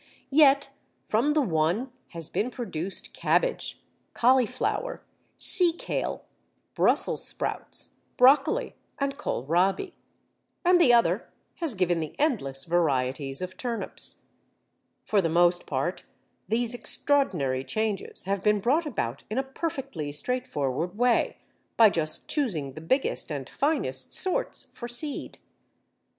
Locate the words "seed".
24.87-25.37